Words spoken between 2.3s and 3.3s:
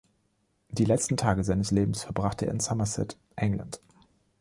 er in Somerset,